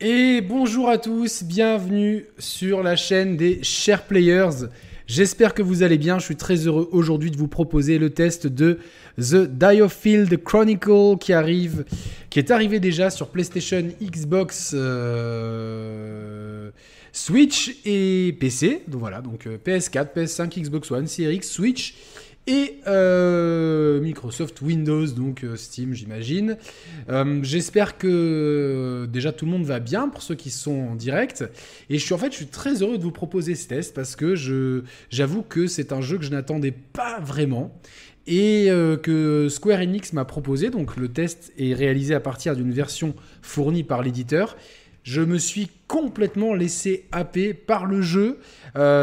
[0.00, 4.68] Et bonjour à tous, bienvenue sur la chaîne des Chers Players.
[5.08, 6.20] J'espère que vous allez bien.
[6.20, 8.78] Je suis très heureux aujourd'hui de vous proposer le test de
[9.16, 11.84] The Diofield Chronicle qui arrive,
[12.30, 16.70] qui est arrivé déjà sur PlayStation, Xbox, euh,
[17.12, 18.82] Switch et PC.
[18.86, 21.96] Donc voilà, donc PS4, PS5, Xbox One, Series X, Switch
[22.48, 26.56] et euh, Microsoft Windows, donc euh, Steam, j'imagine.
[27.10, 31.44] Euh, j'espère que déjà tout le monde va bien pour ceux qui sont en direct.
[31.90, 34.16] Et je suis en fait, je suis très heureux de vous proposer ce test parce
[34.16, 37.78] que je, j'avoue que c'est un jeu que je n'attendais pas vraiment
[38.26, 38.68] et
[39.02, 40.70] que Square Enix m'a proposé.
[40.70, 44.56] Donc le test est réalisé à partir d'une version fournie par l'éditeur.
[45.02, 48.38] Je me suis complètement laissé happer par le jeu.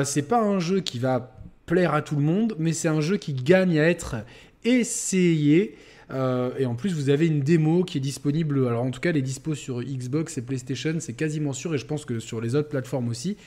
[0.03, 1.34] c'est pas un jeu qui va
[1.65, 4.17] plaire à tout le monde, mais c'est un jeu qui gagne à être
[4.63, 5.77] essayé.
[6.11, 8.67] Euh, et en plus, vous avez une démo qui est disponible.
[8.67, 11.73] Alors, en tout cas, les dispos sur Xbox et PlayStation, c'est quasiment sûr.
[11.73, 13.37] Et je pense que sur les autres plateformes aussi.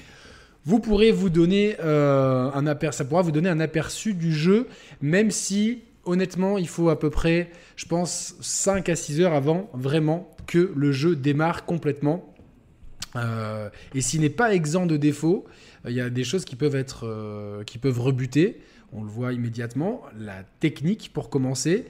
[0.64, 2.98] Vous pourrez vous donner euh, un aperçu.
[2.98, 4.66] Ça pourra vous donner un aperçu du jeu,
[5.00, 9.70] même si, honnêtement, il faut à peu près, je pense, 5 à 6 heures avant
[9.72, 12.34] vraiment que le jeu démarre complètement.
[13.16, 15.46] Euh, et s'il n'est pas exempt de défauts,
[15.88, 18.60] il y a des choses qui peuvent être, euh, qui peuvent rebuter.
[18.92, 20.02] On le voit immédiatement.
[20.18, 21.86] La technique, pour commencer.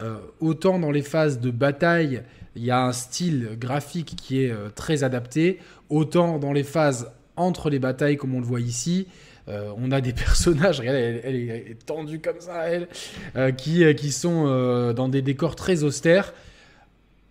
[0.00, 2.22] Euh, autant dans les phases de bataille,
[2.56, 5.58] il y a un style graphique qui est euh, très adapté.
[5.88, 9.08] Autant dans les phases entre les batailles, comme on le voit ici,
[9.46, 12.88] on a des personnages, regardez, elle, est tendue comme ça, elle,
[13.56, 16.32] qui, qui sont dans des décors très austères.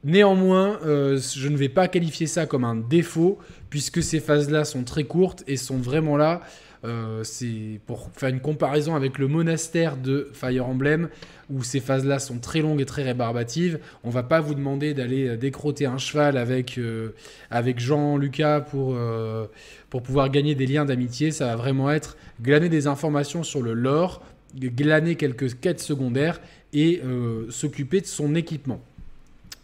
[0.04, 5.06] Néanmoins, je ne vais pas qualifier ça comme un défaut, puisque ces phases-là sont très
[5.06, 6.42] courtes et sont vraiment là.
[6.86, 11.10] Euh, c'est pour faire une comparaison avec le monastère de Fire Emblem,
[11.50, 13.80] où ces phases-là sont très longues et très rébarbatives.
[14.04, 17.16] On va pas vous demander d'aller euh, décroter un cheval avec, euh,
[17.50, 18.98] avec Jean Lucas pour,
[19.90, 21.32] pour pouvoir gagner des liens d'amitié.
[21.32, 24.22] Ça va vraiment être glaner des informations sur le lore,
[24.56, 26.42] glaner quelques quêtes secondaires
[26.74, 27.02] et
[27.50, 28.82] s'occuper de son équipement.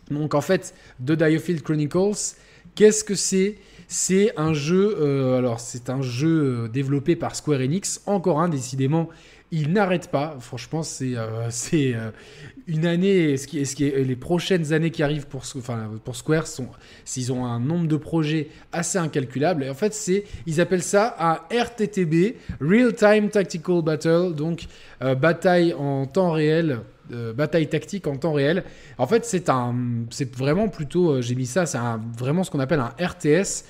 [0.09, 0.73] Donc en fait,
[1.05, 2.35] The Diofield Chronicles,
[2.75, 3.57] qu'est-ce que c'est?
[3.87, 6.29] C'est un jeu, euh, alors c'est un jeu
[6.65, 8.01] euh, développé par Square Enix.
[8.05, 9.09] Encore un, décidément,
[9.51, 10.37] il n'arrête pas.
[10.39, 11.49] Franchement, c'est euh,
[12.67, 13.35] une année.
[13.79, 15.45] Les prochaines années qui arrivent pour,
[16.15, 16.67] Square sont,
[17.05, 19.65] s'ils ont un nombre de projets assez incalculable.
[19.69, 20.09] En fait,
[20.45, 24.65] ils appellent ça un RTTB, Real Time Tactical Battle, donc
[24.99, 26.79] bataille en temps réel.
[27.09, 28.63] bataille tactique en temps réel.
[28.97, 31.79] En fait, c'est vraiment plutôt, j'ai mis ça, c'est
[32.17, 33.63] vraiment ce qu'on appelle un RTS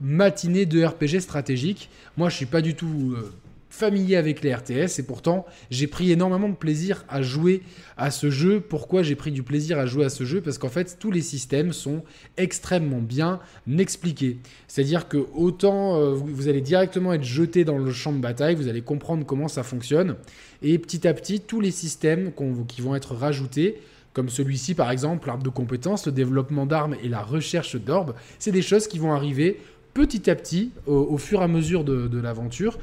[0.00, 1.90] matinée de RPG stratégique.
[2.16, 3.32] Moi, je suis pas du tout euh,
[3.70, 7.62] familier avec les RTS et pourtant j'ai pris énormément de plaisir à jouer
[7.96, 8.60] à ce jeu.
[8.60, 10.40] Pourquoi j'ai pris du plaisir à jouer à ce jeu?
[10.40, 12.02] Parce qu'en fait tous les systèmes sont
[12.36, 13.40] extrêmement bien
[13.78, 14.38] expliqués.
[14.66, 18.68] C'est-à-dire que autant euh, vous, allez directement être jeté dans le champ de bataille, vous
[18.68, 20.16] allez comprendre comment ça fonctionne
[20.62, 22.32] et petit à petit tous les systèmes
[22.66, 23.80] qui vont être rajoutés
[24.14, 28.50] comme celui-ci par exemple, l'arbre de compétences, le développement d'armes et la recherche d'orbes, c'est
[28.50, 29.60] des choses qui vont arriver
[29.94, 32.78] petit à petit au, fur et à mesure de, l'aventure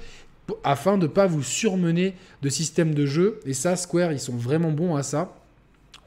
[0.64, 3.40] afin de ne pas vous surmener de systèmes de jeu.
[3.46, 5.36] Et ça, Square, ils sont vraiment bons à ça.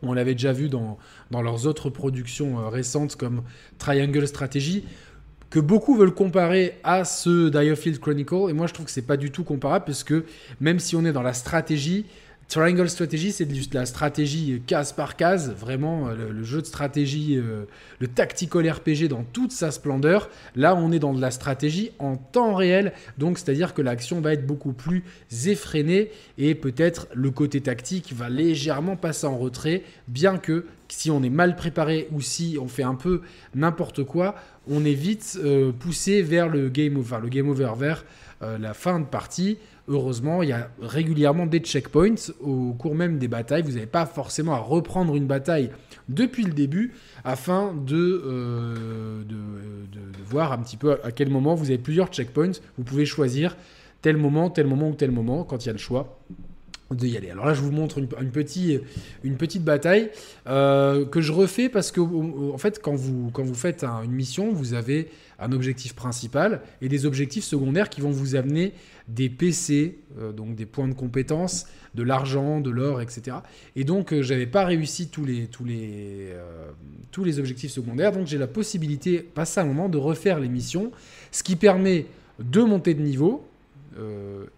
[0.02, 0.98] On l'avait déjà vu dans,
[1.30, 3.42] dans, leurs autres productions euh, récentes comme
[3.78, 4.84] Triangle Strategy,
[5.50, 8.48] que beaucoup veulent comparer à ce Diofield Chronicle.
[8.48, 10.24] Et moi, je trouve que c'est pas du tout comparable, parce que
[10.60, 12.06] même si on est dans la stratégie,
[12.48, 17.36] Triangle Strategy, c'est de la stratégie case par case, vraiment euh, le, jeu de stratégie,
[17.36, 17.66] euh,
[17.98, 20.30] le tactical RPG dans toute sa splendeur.
[20.56, 24.32] Là, on est dans de la stratégie en temps réel, donc c'est-à-dire que l'action va
[24.32, 25.04] être beaucoup plus
[25.44, 31.22] effrénée et peut-être le côté tactique va légèrement passer en retrait, bien que si on
[31.22, 33.20] est mal préparé ou si on fait un peu
[33.54, 34.36] n'importe quoi,
[34.66, 38.06] on est vite euh, poussé vers le game over, le game over vers
[38.40, 43.28] la fin de partie heureusement, il y a régulièrement des checkpoints au cours même des
[43.28, 43.62] batailles.
[43.62, 45.70] Vous n'avez pas forcément à reprendre une bataille
[46.08, 46.94] depuis le début
[47.24, 49.36] afin de, euh, de,
[50.24, 52.60] voir un petit peu à quel moment vous avez plusieurs checkpoints.
[52.76, 53.56] Vous pouvez choisir
[54.02, 56.20] tel moment, tel moment ou tel moment quand il y a le choix
[56.90, 57.30] de y aller.
[57.30, 60.10] Alors là, je vous montre une, petite, bataille
[60.46, 65.08] euh, que je refais parce que, en fait, quand vous, faites une mission, vous avez
[65.38, 68.72] un objectif principal et des objectifs secondaires qui vont vous amener
[69.06, 73.38] des PC, euh, donc des points de compétence, de l'argent, de l'or, etc.
[73.74, 76.70] Et donc, euh, j'avais pas réussi tous les, euh,
[77.10, 78.12] tous les objectifs secondaires.
[78.12, 80.92] Donc, j'ai la possibilité, passé un moment, de refaire les missions,
[81.32, 82.06] ce qui permet
[82.38, 83.47] de monter de niveau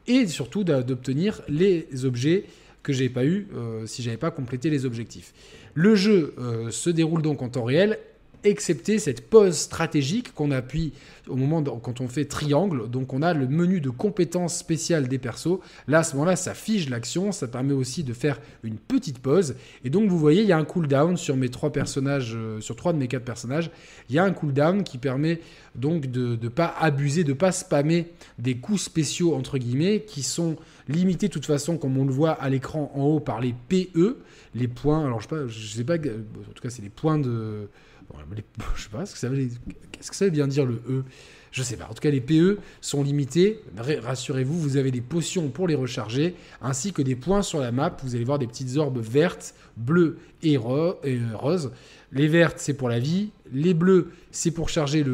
[0.07, 2.45] et surtout d'obtenir les objets
[2.83, 3.47] que j'ai pas eu
[3.87, 5.33] si j'avais pas complété les objectifs.
[5.75, 6.35] Le jeu
[6.71, 7.99] se déroule donc en temps réel
[8.45, 10.93] excepté cette pause stratégique qu'on appuie
[11.29, 12.91] au moment quand on fait triangle.
[12.91, 15.59] Donc on a le menu de compétences spéciales des persos.
[15.89, 17.33] Là, à ce moment-là, ça fige l'action.
[17.33, 19.55] Ça permet aussi de faire une petite pause.
[19.85, 22.77] Et donc vous voyez, il y a un cooldown sur mes trois personnages, euh, sur
[22.77, 23.71] trois de mes quatre personnages.
[24.09, 25.41] Il y a un cooldown qui permet
[25.75, 28.09] donc de ne pas abuser, de ne pas spammer
[28.39, 30.57] des coups spéciaux entre guillemets qui sont
[30.89, 34.19] limités de toute façon, comme on le voit à l'écran en haut par les PE,
[34.55, 35.07] les points.
[35.07, 37.69] Alors je sais pas, je sais pas, en tout cas c'est les points de
[38.77, 39.49] je sais pas, ce que ça veut,
[39.93, 41.05] qu'est-ce bien dire le E?
[41.53, 41.87] Je sais pas.
[41.91, 43.61] En tout cas, les PE sont limités.
[43.77, 47.97] Rassurez-vous, vous avez des potions pour les recharger, ainsi que des points sur la map.
[48.05, 50.93] Vous allez voir des petites orbes vertes, bleues et, euh,
[51.35, 51.73] roses.
[52.13, 53.31] Les vertes, c'est pour la vie.
[53.53, 55.05] Les bleus, c'est pour charger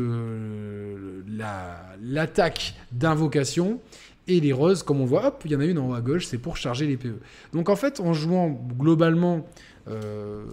[2.02, 3.80] l'attaque d'invocation.
[4.28, 6.26] Et les roses, comme on voit, il y en a une en haut à gauche,
[6.26, 7.20] c'est pour charger les PE.
[7.52, 9.46] Donc en fait, en jouant globalement
[9.88, 10.44] euh,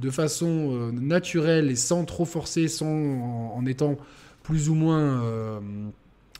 [0.00, 3.98] de façon euh, naturelle et sans trop forcer, sans, en, étant
[4.42, 5.60] plus ou moins euh,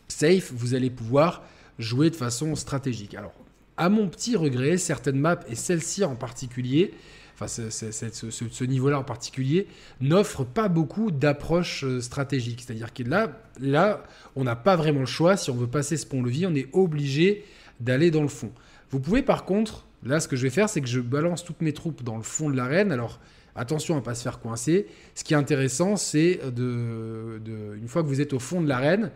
[0.08, 1.42] safe, vous allez pouvoir
[1.78, 3.14] jouer de façon stratégique.
[3.14, 3.34] Alors,
[3.76, 6.94] à mon petit regret, certaines maps, et celle-ci en particulier,
[7.34, 9.68] enfin ce, niveau-là en particulier,
[10.00, 12.62] n'offrent pas beaucoup d'approche stratégique.
[12.66, 14.02] C'est-à-dire que là, là
[14.36, 15.36] on n'a pas vraiment le choix.
[15.36, 17.44] Si on veut passer ce pont-levis, on est obligé
[17.78, 18.50] d'aller dans le fond.
[18.90, 21.62] Vous pouvez par contre Là, ce que je vais faire, c'est que je balance toutes
[21.62, 22.92] mes troupes dans le fond de l'arène.
[22.92, 23.20] Alors,
[23.54, 24.86] attention à ne pas se faire coincer.
[25.14, 27.40] Ce qui est intéressant, c'est de,
[27.76, 29.10] une fois que vous êtes au fond de l'arène,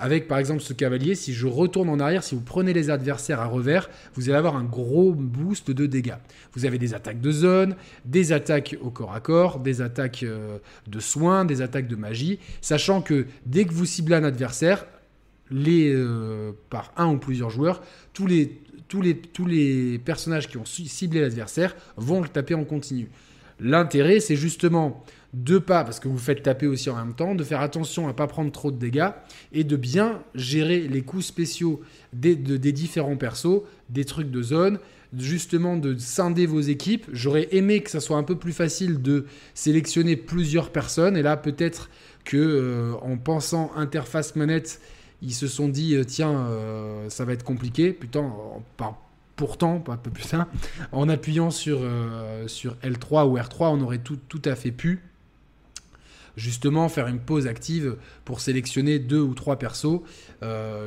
[0.00, 3.38] avec par exemple ce cavalier, si je retourne en arrière, si vous prenez les adversaires
[3.38, 6.16] à revers, vous allez avoir un gros boost de dégâts.
[6.54, 7.76] Vous avez des attaques de zone,
[8.06, 12.38] des attaques au corps à corps, des attaques euh, de soins, des attaques de magie,
[12.62, 14.86] sachant que dès que vous ciblez un adversaire,
[15.50, 17.82] les, euh, par un ou plusieurs joueurs,
[18.14, 18.58] tous les,
[18.90, 23.08] tous les, personnages qui ont ciblé l'adversaire vont le taper en continu.
[23.60, 27.44] L'intérêt, c'est justement de pas, parce que vous faites taper aussi en même temps, de
[27.44, 29.10] faire attention à ne pas prendre trop de dégâts
[29.52, 31.80] et de bien gérer les coups spéciaux
[32.12, 34.80] des, des différents persos, des trucs de zone,
[35.16, 37.06] justement de scinder vos équipes.
[37.12, 41.36] J'aurais aimé que ça soit un peu plus facile de sélectionner plusieurs personnes et là
[41.36, 41.90] peut-être
[42.24, 44.80] que euh, en pensant interface manette
[45.22, 47.92] ils se sont dit euh, tiens, euh, ça va être compliqué.
[47.92, 48.32] Putain,
[49.36, 50.34] pourtant, pas peu plus
[50.92, 55.00] en appuyant sur, euh, sur L3 ou R3, on aurait tout, tout à fait pu
[56.36, 60.00] justement faire une pause active pour sélectionner deux ou trois persos,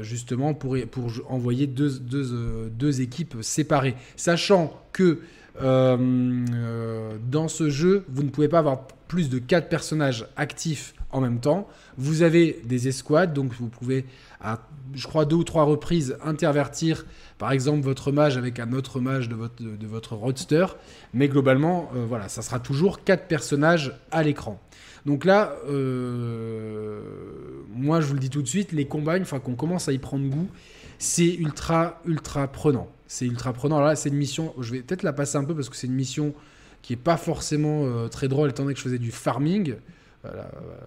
[0.01, 3.95] justement pour, pour envoyer deux, deux, deux, équipes séparées.
[4.15, 5.19] Sachant que
[5.59, 11.39] dans ce jeu, vous ne pouvez pas avoir plus de quatre personnages actifs en même
[11.39, 11.67] temps.
[11.97, 14.05] Vous avez des escouades, donc vous pouvez,
[14.41, 14.59] à,
[14.93, 17.05] je crois, deux ou trois reprises intervertir,
[17.37, 20.65] par exemple, votre mage avec un autre mage de votre, de, votre roadster.
[21.13, 24.59] Mais globalement, euh, voilà, ça sera toujours quatre personnages à l'écran.
[25.05, 27.01] Donc là, euh,
[27.75, 29.93] moi, je vous le dis tout de suite, les combats, une fois qu'on commence à
[29.93, 30.47] y prendre goût,
[30.97, 32.87] c'est ultra, ultra prenant.
[33.07, 33.77] C'est ultra prenant.
[33.77, 35.87] Alors là, c'est une mission, je vais peut-être la passer un peu parce que c'est
[35.87, 36.33] une mission
[36.81, 39.75] qui n'est pas forcément euh, très drôle étant donné que je faisais du farming.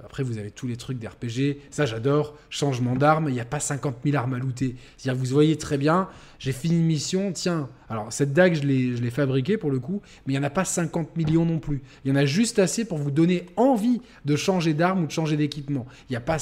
[0.04, 1.58] Après, vous avez tous les trucs d'RPG.
[1.70, 2.34] Ça, j'adore.
[2.48, 3.28] Changement d'armes.
[3.28, 4.76] Il n'y a pas 50 000 armes à looter.
[4.96, 7.32] C'est-à-dire, vous voyez très bien, j'ai fini une mission.
[7.32, 10.50] Tiens, alors cette dague, je l'ai fabriquée pour le coup, mais il n'y en a
[10.50, 11.82] pas 50 millions non plus.
[12.04, 15.12] Il y en a juste assez pour vous donner envie de changer d'arme ou de
[15.12, 15.86] changer d'équipement.
[16.08, 16.38] Il y a pas.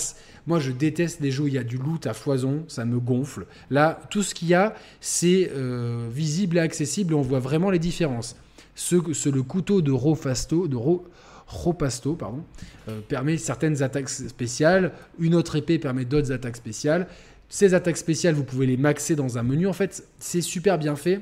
[0.46, 2.65] Moi, je déteste les jeux où il y a du loot à foison.
[2.69, 3.46] Ça me gonfle.
[3.70, 7.70] Là, tout ce qu'il y a, c'est euh, visible et accessible et on voit vraiment
[7.70, 8.36] les différences.
[8.77, 11.06] Ce, ce le couteau de Rofasto, de Ro,
[11.46, 12.43] Ropasto, pardon,
[12.89, 14.93] euh, permet certaines attaques spéciales.
[15.19, 17.06] Une autre épée permet d'autres attaques spéciales.
[17.48, 19.67] Ces attaques spéciales, vous pouvez les maxer dans un menu.
[19.67, 21.20] En fait, c'est super bien fait.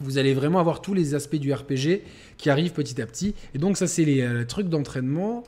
[0.00, 2.02] Vous allez vraiment avoir tous les aspects du RPG
[2.38, 3.34] qui arrivent petit à petit.
[3.54, 5.42] Et donc, ça, c'est les, euh, trucs d'entraînement.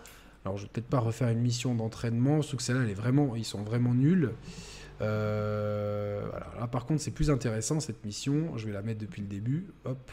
[0.44, 3.34] Alors, je vais peut-être pas refaire une mission d'entraînement, sauf que celle-là, elle est vraiment,
[3.36, 4.30] ils sont vraiment nuls.
[5.04, 6.04] Euh,
[6.58, 8.56] Là, par contre, c'est plus intéressant cette mission.
[8.56, 9.66] Je vais la mettre depuis le début.
[9.84, 10.10] Hop.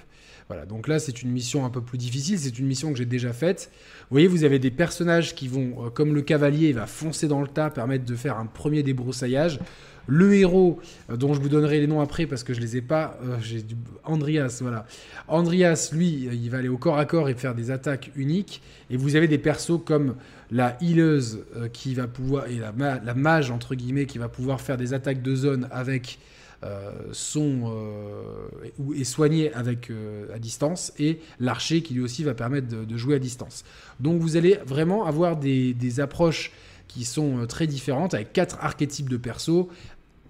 [0.47, 3.05] Voilà, donc là c'est une mission un peu plus difficile, c'est une mission que j'ai
[3.05, 3.71] déjà faite.
[4.01, 7.39] Vous voyez, vous avez des personnages qui vont, euh, comme le cavalier, va foncer dans
[7.39, 9.59] le tas, permettre de faire un premier débroussaillage.
[10.07, 12.81] Le héros, euh, dont je vous donnerai les noms après parce que je les ai
[12.81, 13.63] pas, j'ai
[14.03, 14.85] Andreas, voilà.
[15.29, 18.61] Andreas, lui, il va aller au corps à corps et faire des attaques uniques.
[18.89, 20.15] Et vous avez des persos comme
[20.51, 24.93] la healeuse qui va pouvoir, et la, mage, entre guillemets, qui va pouvoir faire des
[24.93, 26.19] attaques de zone avec
[26.63, 32.35] euh, sont euh, est soigné avec euh, à distance et l'archer qui lui aussi va
[32.35, 33.63] permettre de, jouer à distance.
[33.99, 36.51] Donc vous allez vraiment avoir des, approches
[36.87, 39.65] qui sont très différentes avec quatre archétypes de persos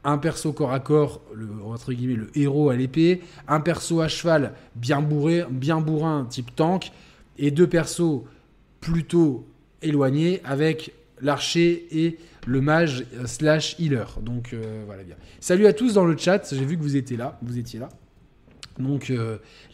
[0.06, 4.08] un perso corps à corps, le, entre guillemets le héros à l'épée, un perso à
[4.08, 6.94] cheval bien bourré, bien bourrin type tank,
[7.40, 8.22] et deux persos
[8.80, 9.46] plutôt
[9.82, 14.20] éloigné avec l'archer et le mage slash healer.
[14.22, 15.16] Donc voilà bien.
[15.40, 17.90] Salut à tous dans le chat, j'ai vu que vous étiez là, vous étiez là.
[18.80, 19.14] Donc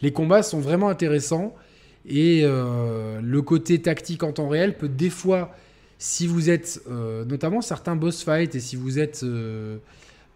[0.02, 1.54] les combats sont vraiment intéressants
[2.06, 5.54] et le côté tactique en temps réel peut des fois
[5.98, 9.78] si vous êtes, euh, notamment certains boss fights, et si vous êtes euh,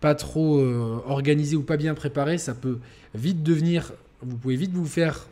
[0.01, 2.79] pas trop euh, organisé ou pas bien préparé, ça peut
[3.15, 5.29] vite devenir, vous pouvez vite vous faire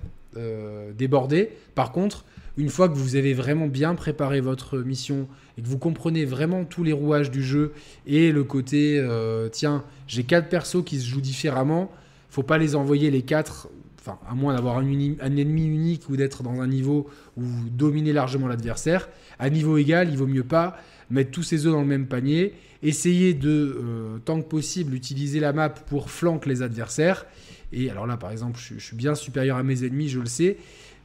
[0.96, 1.50] déborder.
[1.74, 2.24] Par contre,
[2.56, 6.64] une fois que vous avez vraiment bien préparé votre mission et que vous comprenez vraiment
[6.64, 7.72] tous les rouages du jeu
[8.06, 9.04] et le côté,
[9.52, 11.90] tiens, j'ai quatre persos qui se jouent différemment,
[12.28, 13.68] faut pas les envoyer les quatre
[14.00, 18.12] enfin, à moins d'avoir un, ennemi unique ou d'être dans un niveau où vous dominez
[18.12, 20.78] largement l'adversaire, à niveau égal, il vaut mieux pas
[21.10, 25.40] mettre tous ses œufs dans le même panier, essayer de, euh, tant que possible, utiliser
[25.40, 27.26] la map pour flanquer les adversaires.
[27.72, 30.56] Et alors là, par exemple, je, suis bien supérieur à mes ennemis, je le sais.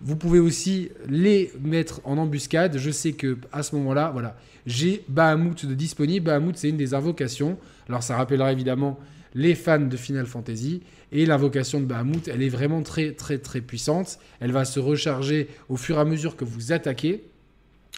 [0.01, 2.77] Vous pouvez aussi les mettre en embuscade.
[2.77, 6.25] Je sais que à ce moment-là, voilà, j'ai Bahamut de disponible.
[6.25, 7.57] Bahamut, c'est une des invocations.
[7.87, 8.99] Alors ça rappellera évidemment
[9.33, 10.81] les fans de Final Fantasy.
[11.11, 14.19] Et l'invocation de Bahamut, elle est vraiment très très très puissante.
[14.39, 17.23] Elle va se recharger au fur et à mesure que vous attaquez.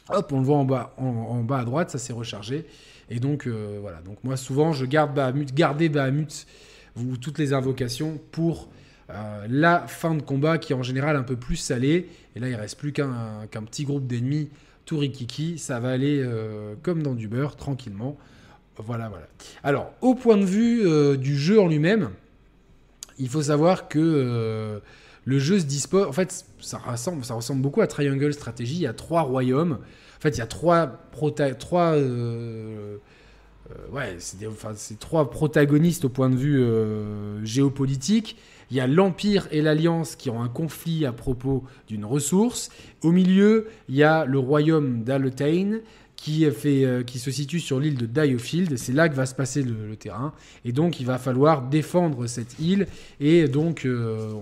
[0.10, 2.66] Hop, on le voit en bas, en, bas à droite, ça s'est rechargé.
[3.10, 6.46] Et donc euh, voilà, donc moi souvent je garde Bahamut, gardez Bahamut,
[7.22, 8.70] toutes les invocations pour
[9.10, 12.10] euh, la fin de combat qui est en général un peu plus salée.
[12.36, 14.50] Et là il reste plus qu'un petit groupe d'ennemis
[14.86, 18.18] tout rikiki, ça va aller euh, comme dans du beurre, tranquillement.
[18.78, 19.28] Voilà, voilà.
[19.64, 22.12] Alors, au point de vue euh, du jeu en lui-même,
[23.18, 24.80] il faut savoir que
[25.26, 26.06] le jeu se dispose.
[26.08, 28.76] En fait, ça ressemble, beaucoup à Triangle Strategy.
[28.76, 29.80] Il y a trois royaumes.
[30.18, 31.02] En fait, il y a trois
[35.32, 36.64] protagonistes au point de vue
[37.44, 38.38] géopolitique.
[38.70, 42.70] Il y a l'Empire et l'Alliance qui ont un conflit à propos d'une ressource.
[43.02, 45.80] Au milieu, il y a le royaume d'Aletain
[46.30, 48.78] euh, qui se situe sur l'île de Diofield.
[48.78, 50.34] C'est là que va se passer le, terrain.
[50.66, 52.88] Et donc, il va falloir défendre cette île.
[53.22, 54.34] Et donc, euh,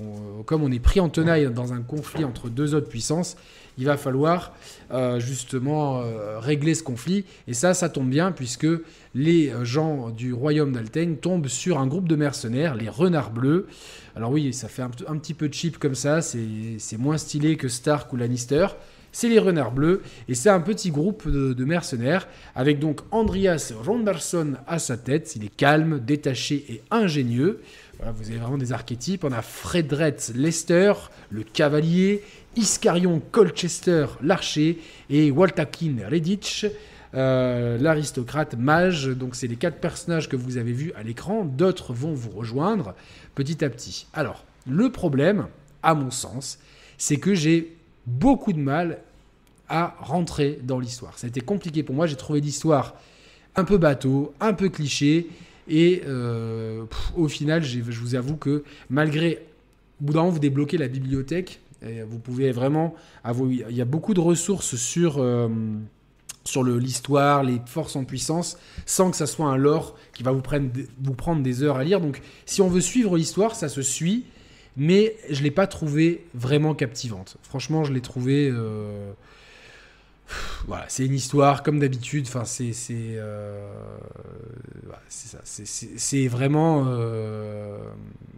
[0.46, 3.36] comme on est pris en tenaille dans un conflit entre deux autres puissances,
[3.78, 4.54] il va falloir
[4.92, 6.04] euh, justement
[6.40, 7.26] régler ce conflit.
[7.48, 8.68] Et ça, ça tombe bien puisque
[9.14, 13.68] les gens du royaume d'Alten tombent sur un groupe de mercenaires, les renards bleus.
[14.16, 17.68] Alors oui, ça fait un, un petit peu cheap comme ça, c'est moins stylé que
[17.68, 18.68] Stark ou Lannister
[19.16, 24.56] c'est les Renards Bleus, et c'est un petit groupe de, mercenaires, avec donc Andreas Ronderson
[24.68, 27.62] à sa tête, il est calme, détaché et ingénieux.
[28.04, 29.24] vous avez vraiment des archétypes.
[29.24, 30.92] On a Fredret Lester,
[31.30, 32.24] le cavalier,
[32.56, 36.66] Iscarion Colchester, l'archer, et Waltakin Redditch,
[37.14, 39.08] euh, l'aristocrate mage.
[39.08, 41.46] Donc c'est les quatre personnages que vous avez vus à l'écran.
[41.46, 42.96] D'autres vont vous rejoindre
[43.36, 44.08] petit à petit.
[44.14, 45.48] Alors, le problème,
[45.84, 46.60] à mon sens,
[46.98, 47.76] c'est que j'ai
[48.08, 49.00] beaucoup de mal
[49.70, 51.18] à rentrer dans l'histoire.
[51.18, 52.08] Ça a été compliqué pour moi.
[52.08, 52.96] J'ai trouvé l'histoire
[53.56, 55.28] un peu bateau, un peu cliché.
[55.68, 56.86] Et euh,
[57.16, 59.40] au final, je vous avoue que malgré.
[60.02, 61.62] Au bout vous débloquez la bibliothèque.
[62.08, 62.96] Vous pouvez vraiment.
[63.26, 65.18] Il y a beaucoup de ressources sur.
[65.20, 65.50] Euh,
[66.48, 70.44] sur l'histoire, les forces en puissance, sans que ça soit un lore qui va vous
[70.44, 70.70] prendre,
[71.02, 72.00] vous prendre des heures à lire.
[72.00, 74.26] Donc, si on veut suivre l'histoire, ça se suit
[74.78, 77.38] mais je l'ai pas trouvée vraiment captivante.
[77.44, 78.50] Franchement, je l'ai trouvée.
[78.52, 79.12] Euh,
[80.68, 82.26] voilà, c'est une histoire comme d'habitude.
[82.28, 83.68] Enfin, c'est c'est euh,
[85.08, 85.40] ça.
[85.44, 86.84] C'est vraiment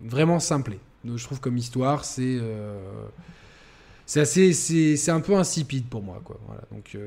[0.04, 0.80] vraiment simplé.
[1.06, 2.40] je trouve comme histoire, c'est
[4.08, 6.40] c'est assez c'est un peu insipide pour moi, quoi.
[6.72, 6.98] Donc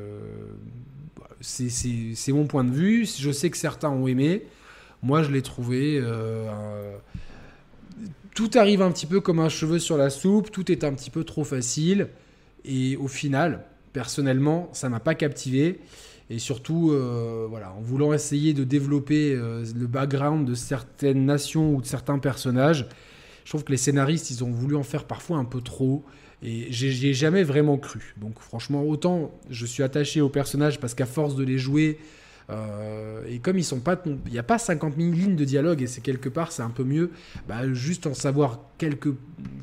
[1.41, 3.05] c'est mon point de vue.
[3.05, 4.45] Je sais que certains ont aimé.
[5.03, 6.01] Moi, je l'ai trouvé
[8.35, 11.11] tout arrive un petit peu comme un cheveu sur la soupe, tout est un petit
[11.11, 12.09] peu trop facile.
[12.65, 15.81] Et au final, personnellement, ça m'a pas captivé.
[16.31, 21.75] Et surtout, euh, voilà, en voulant essayer de développer euh, le background de certaines nations
[21.75, 22.87] ou de certains personnages,
[23.51, 26.05] je trouve que les scénaristes, ils ont voulu en faire parfois un peu trop.
[26.41, 28.15] Et j'y ai jamais vraiment cru.
[28.17, 31.99] Donc franchement, autant je suis attaché aux personnages parce qu'à force de les jouer,
[32.49, 35.83] euh, et comme ils sont pas, il n'y a pas 50 000 lignes de dialogue
[35.83, 37.11] et c'est quelque part c'est un peu mieux.
[37.49, 39.13] Bah, juste en savoir quelques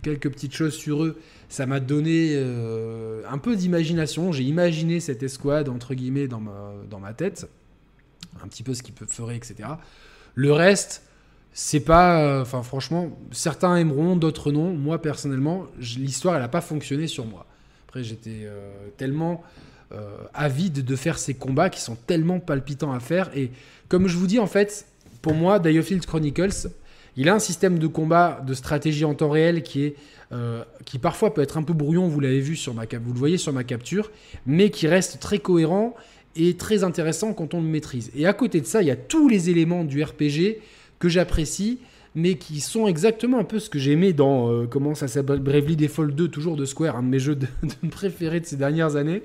[0.02, 1.18] quelques petites choses sur eux,
[1.48, 4.34] ça m'a donné euh, un peu d'imagination.
[4.34, 7.50] J'ai imaginé cette escouade entre guillemets dans ma dans ma tête,
[8.44, 9.70] un petit peu ce qu'ils feraient, etc.
[10.36, 11.07] Le reste,
[11.60, 14.74] c'est pas, euh, enfin franchement, certains aimeront, d'autres non.
[14.74, 17.48] Moi personnellement, l'histoire elle a pas fonctionné sur moi.
[17.88, 18.48] Après j'étais
[18.98, 19.44] tellement
[19.94, 23.30] euh, avide de faire ces combats qui sont tellement palpitants à faire.
[23.38, 23.52] Et
[23.88, 24.86] comme je vous dis, en fait,
[25.22, 26.70] pour moi, Diofield Chronicles,
[27.16, 29.96] Il a un système de combat, de stratégie en temps réel qui est
[30.34, 33.18] euh, qui parfois peut être un peu brouillon, vous l'avez vu sur ma vous le
[33.18, 34.12] voyez sur ma capture,
[34.46, 35.96] mais qui reste très cohérent
[36.36, 38.12] et très intéressant quand on le maîtrise.
[38.14, 40.60] Et à côté de ça, il y a tous les éléments du RPG
[41.00, 41.80] que j'apprécie,
[42.16, 45.76] mais qui sont exactement un peu ce que j'aimais dans euh, comment ça s'appelle Bravely
[45.76, 47.38] Default 2, toujours de Square, un de mes jeux
[47.92, 49.22] préférés de ces dernières années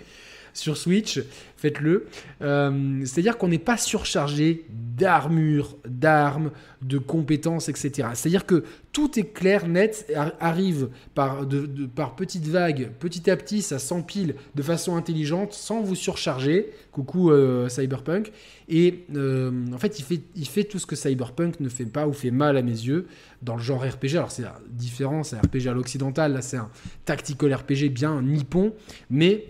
[0.55, 1.21] sur Switch,
[1.57, 2.07] faites-le.
[2.43, 6.51] Euh, c'est-à-dire qu'on n'est pas surchargé d'armure, d'armes,
[6.83, 8.09] de compétences, etc.
[8.15, 11.47] C'est-à-dire que tout est clair, net, arrive par,
[11.95, 16.71] par petites vagues, petit à petit, ça s'empile de façon intelligente, sans vous surcharger.
[16.91, 18.33] Coucou euh, Cyberpunk.
[18.69, 22.07] Et euh, en fait il, fait, il fait tout ce que Cyberpunk ne fait pas
[22.07, 23.07] ou fait mal à mes yeux
[23.41, 24.17] dans le genre RPG.
[24.17, 26.71] Alors c'est différent, c'est un RPG à l'occidental, là c'est un
[27.05, 28.75] tactical RPG bien nippon,
[29.11, 29.47] mais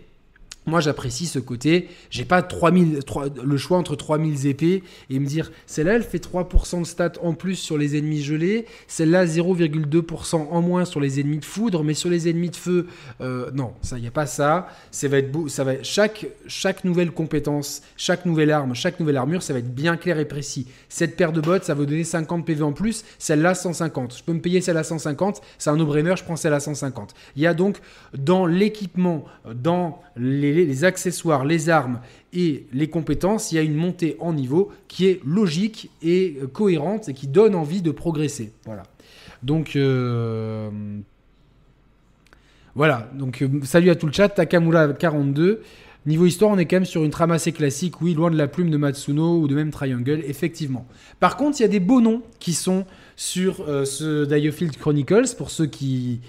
[0.65, 1.89] moi, j'apprécie ce côté.
[2.11, 3.01] J'ai pas 3000,
[3.43, 7.35] le choix entre 3000 épées et me dire celle-là, elle fait 3% de stats en
[7.35, 11.95] plus sur les ennemis gelés, celle-là 0,2% en moins sur les ennemis de foudre, mais
[11.95, 12.87] sur les ennemis de feu,
[13.21, 14.69] euh, non, ça y a pas ça.
[14.93, 19.17] Ça va être beau, ça va chaque chaque nouvelle compétence, chaque nouvelle arme, chaque nouvelle
[19.17, 20.69] armure, ça va être bien clair et précis.
[20.89, 24.17] Cette paire de bottes, ça va donner 50 PV en plus, celle-là 150.
[24.17, 27.15] Je peux me payer celle à 150, c'est un no-brainer, je prends celle à 150.
[27.35, 27.79] Il y a donc
[28.17, 32.01] dans l'équipement, dans les les, accessoires, les armes
[32.33, 36.47] et les compétences, il y a une montée en niveau qui est logique et euh,
[36.47, 38.53] cohérente et qui donne envie de progresser.
[38.65, 38.85] Voilà.
[39.43, 40.71] Donc, euh,
[42.75, 43.11] voilà.
[43.15, 44.29] Donc, euh, salut à tout le chat.
[44.29, 45.63] Takamura 42.
[46.05, 48.49] Niveau histoire, on est quand même sur une trame assez classique, oui, loin de la
[48.49, 50.85] plume de Matsuno ou de même Triangle, effectivement.
[51.21, 55.53] Par contre, il y a des beaux noms qui sont sur ce Diofield Chronicles, pour
[55.53, 56.21] ceux qui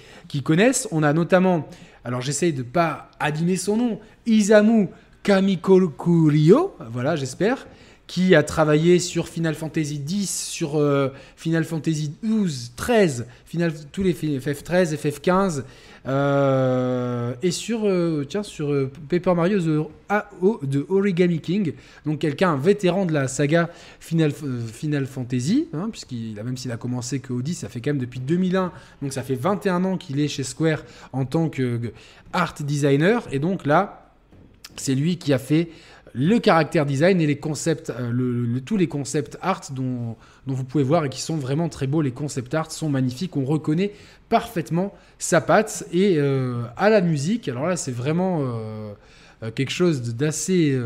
[0.43, 0.87] connaissent.
[0.91, 1.67] On a notamment
[2.03, 4.89] alors j'essaye de pas abîmer son nom, Isamu
[5.23, 7.67] Kamikokurio, voilà j'espère,
[8.07, 14.03] qui a travaillé sur Final Fantasy X, sur euh, Final Fantasy XII, 13, Final, tous
[14.03, 15.63] les FF13, FF15,
[16.05, 21.73] euh, et sur, euh, tiens, sur Paper Mario AO de Origami King,
[22.05, 23.69] donc quelqu'un, un vétéran de la saga
[24.01, 27.79] Final, Final Fantasy, hein, puisqu'il a même s'il a commencé que au 10, ça fait
[27.79, 31.47] quand même depuis 2001, donc ça fait 21 ans qu'il est chez Square en tant
[31.47, 31.79] que
[32.33, 34.11] art designer, et donc là,
[34.75, 35.69] c'est lui qui a fait
[36.13, 41.05] le caractère design et les concepts, euh, tous les concepts art dont, vous pouvez voir
[41.05, 42.01] et qui sont vraiment très beaux.
[42.01, 43.35] Les concepts art sont magnifiques.
[43.35, 43.93] On reconnaît
[44.29, 47.49] parfaitement sa patte et euh, à la musique.
[47.49, 48.93] Alors là, c'est vraiment euh,
[49.55, 50.79] quelque chose d'assez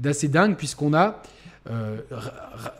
[0.00, 1.22] d'assez dingue puisqu'on a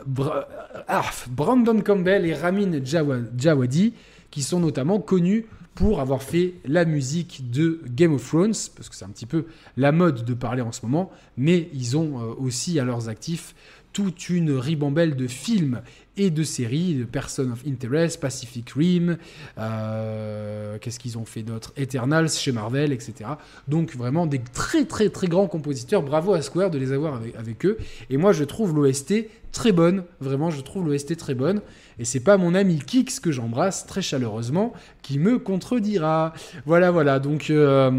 [0.06, 3.94] Brandon Campbell et Ramin Djawadi
[4.36, 8.94] qui sont notamment connus pour avoir fait la musique de Game of Thrones, parce que
[8.94, 9.46] c'est un petit peu
[9.78, 13.54] la mode de parler en ce moment, mais ils ont euh, aussi à leurs actifs
[13.94, 15.80] toute une ribambelle de films
[16.16, 19.16] et de séries, de Person of Interest, Pacific Rim,
[19.58, 21.72] euh, qu'est-ce qu'ils ont fait d'autre?
[21.76, 23.30] Eternals chez Marvel, etc.
[23.68, 26.02] Donc vraiment des très très très grands compositeurs.
[26.02, 27.78] Bravo à Square de les avoir avec, eux.
[28.10, 31.60] Et moi je trouve l'OST très bonne, vraiment je trouve l'OST très bonne.
[31.98, 36.32] Et c'est pas mon ami Kix que j'embrasse très chaleureusement qui me contredira.
[36.64, 37.18] Voilà, voilà.
[37.18, 37.50] Donc.
[37.50, 37.90] Euh,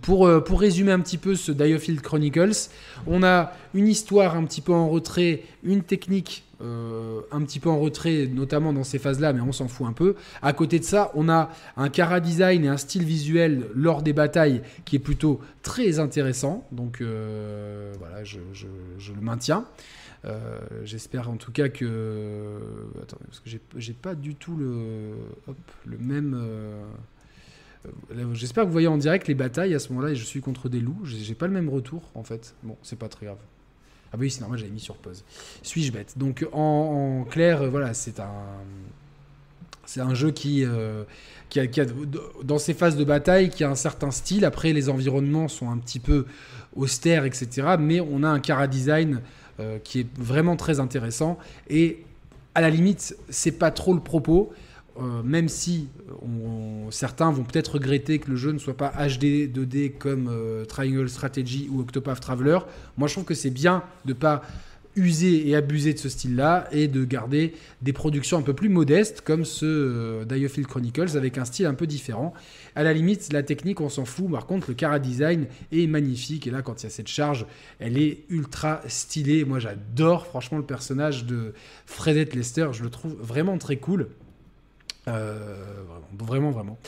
[0.00, 2.68] pour, euh, pour, résumer un petit peu ce Diofield Chronicles,
[3.06, 7.68] on a une histoire un petit peu en retrait, une technique euh, un petit peu
[7.68, 10.14] en retrait, notamment dans ces phases-là, mais on s'en fout un peu.
[10.42, 14.12] À côté de ça, on a un cara design et un style visuel lors des
[14.12, 16.66] batailles qui est plutôt très intéressant.
[16.70, 19.64] Donc voilà, je, le maintiens.
[20.24, 22.58] Euh, j'espère en tout cas que.
[23.02, 25.14] Attendez, parce que j'ai pas du tout le,
[25.84, 26.40] le même.
[27.86, 30.40] Euh, j'espère que vous voyez en direct les batailles à ce moment-là et je suis
[30.40, 31.00] contre des loups.
[31.04, 32.54] J'ai pas le même retour en fait.
[32.62, 33.38] Bon, c'est pas très grave.
[34.12, 35.24] Ah bah oui, c'est normal, j'avais mis sur pause.
[35.62, 36.18] Suis-je bête?
[36.18, 38.32] Donc en, clair, voilà, c'est un.
[39.84, 41.02] C'est un jeu qui, euh,
[41.48, 41.86] qui, a, qui, a,
[42.44, 44.44] dans ses phases de bataille, qui a un certain style.
[44.44, 46.24] Après, les environnements sont un petit peu
[46.76, 47.74] austères, etc.
[47.80, 49.20] Mais on a un cara design
[49.58, 51.36] euh, qui est vraiment très intéressant.
[51.68, 52.04] Et
[52.54, 54.52] à la limite, c'est pas trop le propos.
[55.00, 55.88] Euh, même si
[56.90, 61.08] certains vont peut-être regretter que le jeu ne soit pas HD 2D comme euh, Triangle
[61.08, 62.58] Strategy ou Octopath Traveler,
[62.98, 64.42] moi je trouve que c'est bien de pas
[64.94, 69.22] user et abuser de ce style-là et de garder des productions un peu plus modestes
[69.22, 72.34] comme ce euh, Chronicles avec un style un peu différent.
[72.74, 74.30] À la limite, la technique, on s'en fout.
[74.30, 76.46] Par contre, le cara design est magnifique.
[76.46, 77.46] Et là, quand il y a cette charge,
[77.78, 79.44] elle est ultra stylée.
[79.44, 81.54] Moi, j'adore franchement le personnage de
[81.86, 82.68] Fredette Lester.
[82.72, 84.08] Je le trouve vraiment très cool.
[85.06, 86.78] Vraiment, vraiment.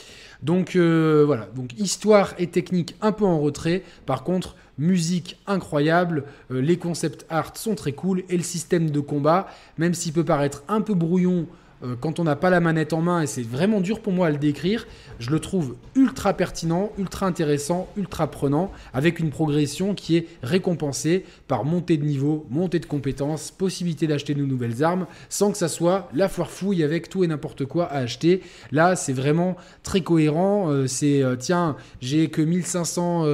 [0.43, 3.83] Donc voilà, donc histoire et technique un peu en retrait.
[4.07, 9.47] Par contre, musique incroyable, les concepts art sont très cool et le système de combat,
[9.79, 11.47] même s'il peut paraître un peu brouillon
[11.85, 14.29] euh, quand on n'a pas la manette en main, et c'est vraiment dur pour moi
[14.29, 14.87] à le décrire,
[15.19, 21.25] je le trouve ultra pertinent, ultra intéressant, ultra prenant, avec une progression qui est récompensée
[21.49, 25.69] par montée de niveau, montée de compétences, possibilité d'acheter de nouvelles armes, sans que ça
[25.69, 28.43] soit la foire fouille avec tout et n'importe quoi à acheter.
[28.73, 30.71] Là, c'est vraiment très cohérent.
[30.71, 33.25] Euh, c'est, euh, tiens, j'ai que 1500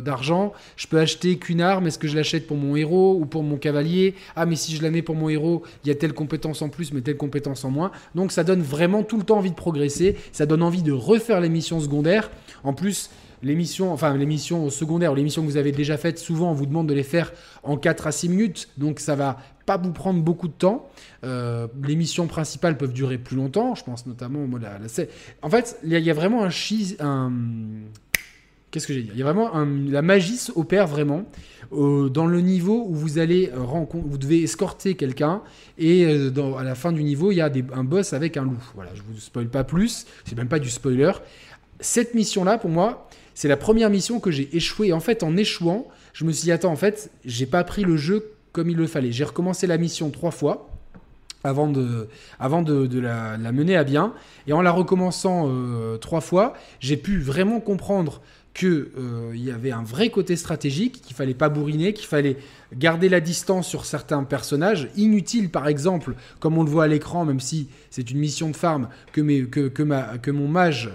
[0.00, 3.42] d'argent, je peux acheter qu'une arme, est-ce que je l'achète pour mon héros ou pour
[3.42, 4.14] mon cavalier?
[4.36, 6.68] Ah, mais si je la mets pour mon héros, il y a telle compétence en
[6.68, 7.90] plus, mais telle compétence en moins.
[8.14, 11.40] Donc ça donne vraiment tout le temps envie de progresser, ça donne envie de refaire
[11.40, 12.30] les missions secondaires.
[12.64, 13.10] En plus,
[13.42, 16.54] les missions, enfin les missions secondaires, les missions que vous avez déjà faites, souvent on
[16.54, 17.32] vous demande de les faire
[17.62, 20.88] en 4 à 6 minutes, donc ça va pas vous prendre beaucoup de temps.
[21.24, 25.04] Euh, les missions principales peuvent durer plus longtemps, je pense notamment au la, la,
[25.42, 26.50] En fait, il y, a vraiment un,
[27.00, 27.32] un
[28.70, 29.10] Qu'est-ce que j'ai dit?
[29.14, 29.50] Il y a vraiment
[29.88, 31.24] la magie opère vraiment
[31.72, 35.42] euh, dans le niveau où vous allez vous devez escorter quelqu'un
[35.78, 38.62] et euh, à la fin du niveau il y a un boss avec un loup.
[38.74, 41.12] Voilà, je vous spoil pas plus, c'est même pas du spoiler.
[41.80, 44.92] Cette mission là pour moi, c'est la première mission que j'ai échoué.
[44.92, 47.96] En fait, en échouant, je me suis dit attends en fait j'ai pas pris le
[47.96, 49.12] jeu comme il le fallait.
[49.12, 50.68] J'ai recommencé la mission trois fois
[51.44, 52.08] avant de,
[52.98, 54.12] la, mener à bien.
[54.46, 58.20] Et en la recommençant euh, trois fois, j'ai pu vraiment comprendre
[58.54, 62.38] qu'il euh, y avait un vrai côté stratégique, qu'il fallait pas bourriner, qu'il fallait
[62.74, 64.88] garder la distance sur certains personnages.
[64.96, 68.56] Inutile, par exemple, comme on le voit à l'écran, même si c'est une mission de
[68.56, 70.90] farm, que mon mage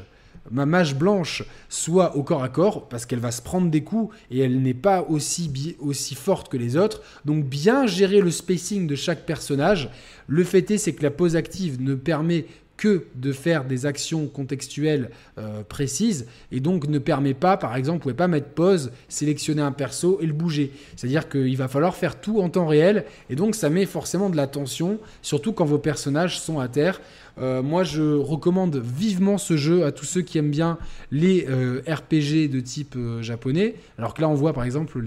[0.52, 4.16] ma mage blanche soit au corps à corps, parce qu'elle va se prendre des coups
[4.32, 7.02] et elle n'est pas aussi, aussi forte que les autres.
[7.26, 9.90] Donc bien gérer le spacing de chaque personnage.
[10.28, 12.46] Le fait est, c'est que la pause active ne permet
[12.78, 18.00] que de faire des actions contextuelles euh, précises et donc ne permet pas, par exemple,
[18.00, 20.72] vous pouvez pas mettre pause, sélectionner un perso et le bouger.
[20.96, 24.36] C'est-à-dire qu'il va falloir faire tout en temps réel et donc ça met forcément de
[24.36, 27.00] la tension, surtout quand vos personnages sont à terre.
[27.40, 30.78] Euh, moi, je recommande vivement ce jeu à tous ceux qui aiment bien
[31.12, 33.76] les euh, RPG de type japonais.
[33.98, 35.04] Alors que là, on voit par exemple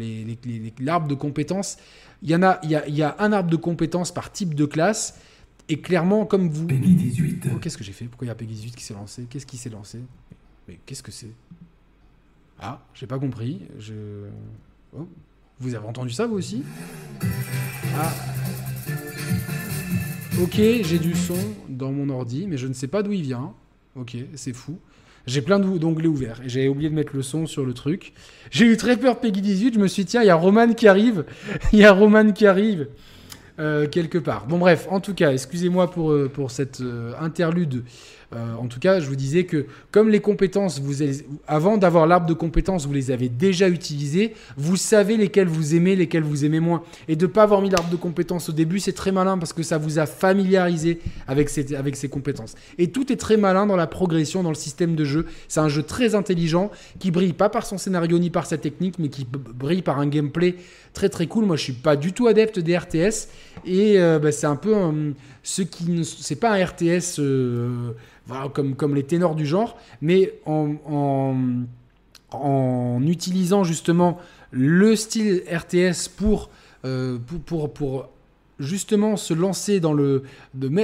[0.81, 1.77] l'arbre de compétences.
[2.23, 4.33] Il y, en a, il, y a, il y a un arbre de compétences par
[4.33, 5.21] type de classe
[5.69, 6.67] et clairement, comme vous.
[6.67, 7.49] Peggy 18.
[7.53, 8.07] Oh, qu'est-ce que j'ai fait?
[8.07, 9.27] Pourquoi il y a Peggy 18 qui s'est lancé?
[9.29, 10.01] Qu'est-ce qui s'est lancé?
[10.69, 11.31] Mais qu'est-ce que c'est?
[12.61, 13.62] Ah, j'ai pas compris.
[13.79, 13.95] Je.
[14.97, 15.09] Oh.
[15.59, 16.62] Vous avez entendu ça, vous aussi?
[17.97, 18.12] Ah.
[20.42, 21.38] Ok, j'ai du son
[21.70, 23.55] dans mon ordi, mais je ne sais pas d'où il vient.
[23.94, 24.79] Ok, c'est fou.
[25.27, 28.12] J'ai plein d'onglets ouverts et j'ai oublié de mettre le son sur le truc.
[28.51, 29.75] J'ai eu très peur Peggy 18.
[29.75, 31.25] Je me suis dit, tiens, il y a Roman qui arrive.
[31.72, 32.88] Il y a Roman qui arrive.
[33.59, 34.46] Euh, quelque part.
[34.46, 37.85] Bon bref, en tout cas, excusez-moi pour, euh, pour cette euh, interlude
[38.35, 40.97] euh, en tout cas, je vous disais que comme les compétences, vous
[41.47, 45.95] avant d'avoir l'arbre de compétences, vous les avez déjà utilisées, vous savez lesquelles vous aimez,
[45.95, 46.83] lesquelles vous aimez moins.
[47.09, 49.53] Et de ne pas avoir mis l'arbre de compétences au début, c'est très malin parce
[49.53, 52.55] que ça vous a familiarisé avec ces, avec ces compétences.
[52.79, 55.27] Et tout est très malin dans la progression, dans le système de jeu.
[55.49, 58.99] C'est un jeu très intelligent qui brille pas par son scénario ni par sa technique,
[58.99, 60.57] mais qui brille par un gameplay
[60.93, 61.45] très très cool.
[61.45, 63.29] Moi, je suis pas du tout adepte des RTS
[63.67, 64.75] et euh, bah, c'est un peu
[65.43, 67.93] ce qui ne c'est pas un RTS euh,
[68.55, 70.77] comme, comme les ténors du genre, mais en,
[72.31, 74.19] en, utilisant justement
[74.51, 76.51] le style RTS pour,
[76.85, 78.09] euh, pour, pour,
[78.59, 80.23] justement se lancer dans le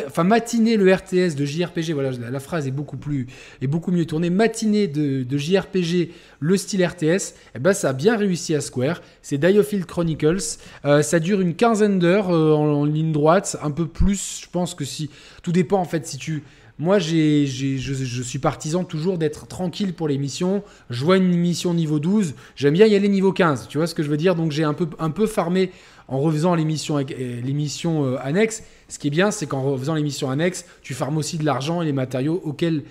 [0.07, 3.27] enfin matiner le RTS de JRPG voilà la, phrase est beaucoup plus
[3.63, 8.17] est beaucoup mieux tournée matiner de, JRPG le style RTS eh ben ça a bien
[8.17, 12.85] réussi à Square c'est Diofield Chronicles euh, ça dure une quinzaine d'heures euh, en, en,
[12.85, 15.09] ligne droite un peu plus je pense que si
[15.43, 16.43] tout dépend en fait si tu
[16.79, 20.65] moi, j'ai, je, je, suis partisan toujours d'être tranquille pour les missions.
[20.91, 23.69] Je vois une mission niveau 12, j'aime bien y aller niveau 15.
[23.69, 24.35] Tu vois ce que je veux dire?
[24.35, 25.71] Donc, j'ai un peu, un peu farmé
[26.13, 28.63] en refaisant les missions euh, annexes.
[28.89, 31.81] Ce qui est bien, c'est qu'en refaisant les missions annexes, tu farmes aussi de l'argent
[31.81, 32.83] et les matériaux auxquels,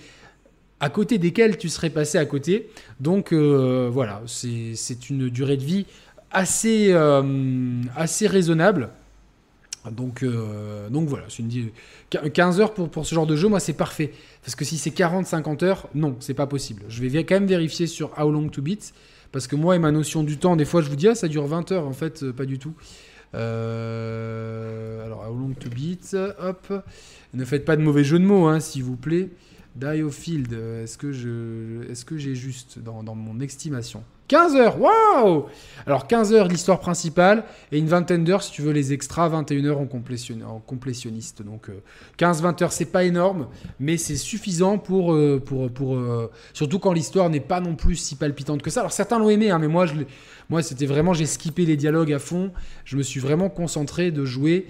[0.79, 2.69] à côté desquels tu serais passé à côté.
[2.99, 5.85] Donc, euh, voilà, c'est, une durée de vie
[6.31, 8.89] assez, euh, assez raisonnable.
[9.91, 11.69] Donc, voilà, c'est une
[12.09, 14.13] 15 heures pour, ce genre de jeu, moi c'est parfait.
[14.43, 16.83] Parce que si c'est 40-50 heures, non, c'est pas possible.
[16.87, 18.93] Je vais quand même vérifier sur How Long to Beat,
[19.31, 21.27] parce que moi et ma notion du temps, des fois je vous dis, ah ça
[21.27, 22.73] dure 20 heures, en fait, pas du tout.
[23.33, 26.83] Euh, alors, How Long to Beat, hop.
[27.33, 29.29] Ne faites pas de mauvais jeu de mots, hein, s'il vous plaît.
[29.75, 31.11] Diofield, est-ce que
[32.17, 34.03] j'ai est juste dans, dans mon estimation?
[34.31, 35.47] 15 heures, waouh
[35.85, 39.65] Alors 15 heures l'histoire principale et une vingtaine d'heures si tu veux les extras, 21
[39.65, 41.41] heures en, complétionniste.
[41.41, 41.67] Donc
[42.17, 43.49] 15-20 euh, heures, c'est pas énorme,
[43.81, 47.97] mais c'est suffisant pour, euh, pour, pour euh, surtout quand l'histoire n'est pas non plus
[47.97, 48.79] si palpitante que ça.
[48.79, 49.85] Alors certains l'ont aimé, hein, mais moi,
[50.47, 52.53] moi c'était vraiment, j'ai skippé les dialogues à fond.
[52.85, 54.67] Je me suis vraiment concentré de jouer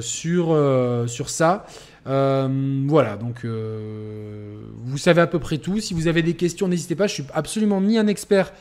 [0.00, 1.66] sur ça.
[2.04, 5.80] Voilà, donc vous savez à peu près tout.
[5.80, 7.06] Si vous avez des questions, n'hésitez pas.
[7.06, 8.52] Je suis absolument ni un expert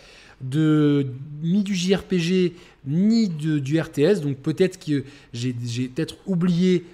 [0.42, 2.54] ni du JRPG
[2.86, 4.22] ni du RTS.
[4.22, 6.86] Donc peut-être que j'ai peut-être oublié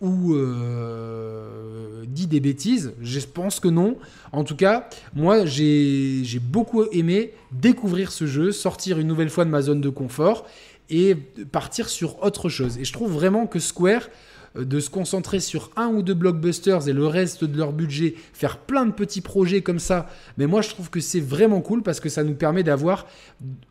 [0.00, 2.92] ou euh, dit des bêtises.
[3.00, 3.96] Je pense que non.
[4.32, 9.50] En tout cas, moi j'ai beaucoup aimé découvrir ce jeu, sortir une nouvelle fois de
[9.50, 10.46] ma zone de confort
[10.88, 12.78] et partir sur autre chose.
[12.78, 14.08] Et je trouve vraiment que Square euh,
[14.56, 18.58] de se concentrer sur un ou deux blockbusters et le reste de leur budget, faire
[18.58, 20.08] plein de petits projets comme ça.
[20.38, 23.06] Mais moi, je trouve que c'est vraiment cool parce que ça nous permet d'avoir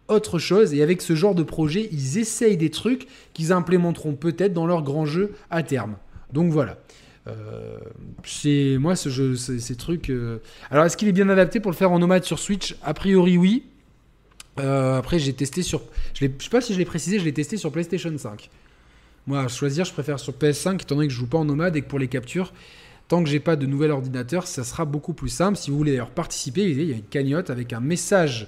[0.08, 0.74] autre chose.
[0.74, 4.84] Et avec ce genre de projet, ils essayent des trucs qu'ils implémenteront peut-être dans leur
[4.84, 5.98] grand jeu à terme.
[6.32, 6.78] Donc voilà.
[7.28, 7.78] Euh,
[8.24, 10.10] c'est moi ce jeu, ces trucs.
[10.10, 10.40] Euh,
[10.72, 12.78] alors est-ce qu'il est bien adapté pour le faire en nomade sur Switch?
[12.84, 13.66] A priori oui.
[14.58, 15.82] après j'ai testé sur,
[16.14, 18.50] je, je sais pas si je l'ai précisé, je l'ai testé sur PlayStation 5.
[19.30, 21.76] Moi, à choisir, je préfère sur PS5, étant donné que je joue pas en nomade
[21.76, 22.52] et que pour les captures,
[23.08, 25.56] tant que j'ai pas de nouvel ordinateur, ça sera beaucoup plus simple.
[25.56, 28.48] Si vous voulez d'ailleurs participer, il y a une cagnotte avec un message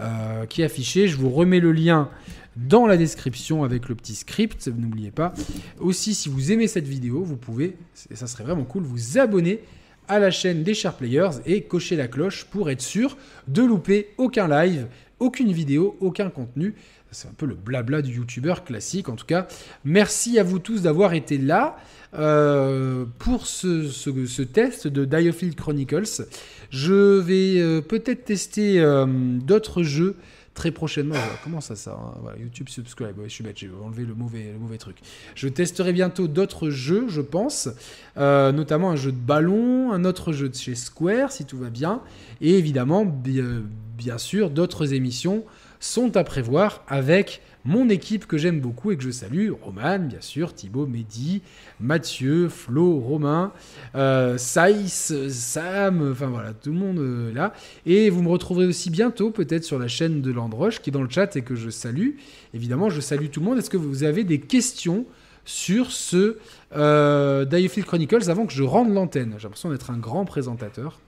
[0.00, 1.06] euh, qui est affiché.
[1.06, 2.08] Je vous remets le lien
[2.56, 5.34] dans la description avec le petit script, n'oubliez pas.
[5.80, 7.76] Aussi, si vous aimez cette vidéo, vous pouvez,
[8.10, 9.60] et ça serait vraiment cool, vous abonner
[10.08, 13.18] à la chaîne des Sharp Players et cocher la cloche pour être sûr
[13.48, 14.86] de louper aucun live,
[15.18, 16.74] aucune vidéo, aucun contenu.
[17.12, 19.10] C'est un peu le blabla du youtubeur classique.
[19.10, 19.46] En tout cas,
[19.84, 21.76] merci à vous tous d'avoir été là
[22.14, 26.26] euh, pour ce, test de Diofield Chronicles.
[26.70, 30.16] Je vais euh, peut-être tester euh, d'autres jeux
[30.54, 31.14] très prochainement.
[31.44, 33.16] comment ça, ça hein YouTube subscribe.
[33.24, 34.96] je suis bête, j'ai enlevé le mauvais, le mauvais truc.
[35.34, 37.68] Je testerai bientôt d'autres jeux, je pense,
[38.16, 42.02] notamment un jeu de ballon, un autre jeu de chez Square, si tout va bien,
[42.42, 45.44] et évidemment, bien sûr, d'autres émissions
[45.82, 50.20] sont à prévoir avec mon équipe que j'aime beaucoup et que je salue, Roman, bien
[50.20, 51.42] sûr, Thibaut, Mehdi,
[51.80, 53.52] Mathieu, Flo, Romain,
[53.94, 57.52] euh, Saïs, Sam, enfin voilà, tout le monde euh, là.
[57.86, 61.02] Et vous me retrouverez aussi bientôt peut-être sur la chaîne de Landroche qui est dans
[61.02, 62.10] le chat et que je salue.
[62.54, 63.58] Évidemment, je salue tout le monde.
[63.58, 65.04] Est-ce que vous avez des questions
[65.44, 66.38] sur ce
[66.76, 67.44] euh,
[67.86, 69.34] Chronicles avant que je rende l'antenne?
[69.38, 71.00] J'ai l'impression d'être un grand présentateur.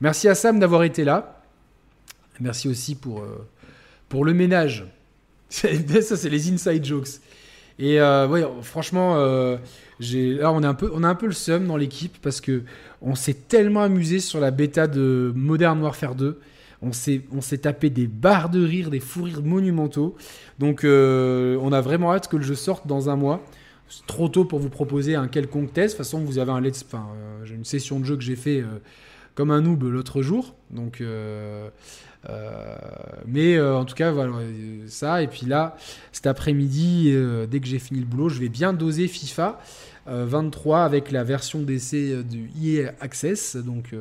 [0.00, 1.42] Merci à Sam d'avoir été là.
[2.40, 3.20] Merci aussi pour...
[3.20, 3.46] Euh,
[4.14, 4.86] pour le ménage.
[5.50, 5.66] ça,
[6.16, 7.18] c'est les inside jokes.
[7.80, 9.56] Et euh, franchement, euh,
[9.98, 12.62] là, on, est un peu, on a un peu le seum dans l'équipe parce que
[13.02, 16.38] on s'est tellement amusé sur la bêta de Modern Warfare 2.
[16.80, 20.14] On s'est, tapé des barres de rire, des fous rires monumentaux.
[20.60, 23.44] Donc, euh, on a vraiment hâte que le jeu sorte dans un mois.
[24.06, 25.94] Trop tôt pour vous proposer un quelconque test.
[25.94, 27.08] De toute façon, vous avez un let's, enfin,
[27.42, 28.62] j'ai une session de jeu que j'ai fait
[29.34, 30.54] comme un noob l'autre jour.
[30.70, 31.68] Donc, euh,
[33.26, 34.32] mais euh, en tout cas, voilà,
[34.86, 35.22] ça.
[35.22, 35.76] Et puis là,
[36.12, 39.58] cet après-midi, euh, dès que j'ai fini le boulot, je vais bien doser FIFA.
[40.06, 43.56] 23 avec la version d'essai du EA Access.
[43.56, 43.94] Donc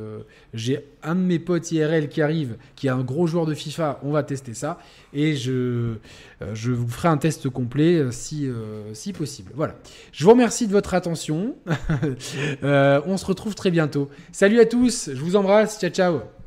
[0.54, 4.02] j'ai un de mes potes IRL qui arrive, qui est un gros joueur de FIFA.
[4.04, 4.80] On va tester ça
[5.14, 5.94] et je,
[6.54, 8.50] je vous ferai un test complet si,
[8.92, 9.54] si possible.
[9.56, 9.76] Voilà.
[10.12, 11.56] Je vous remercie de votre attention.
[12.62, 14.10] on se retrouve très bientôt.
[14.34, 15.10] Salut à tous.
[15.14, 15.80] Je vous embrasse.
[15.80, 16.43] Ciao ciao.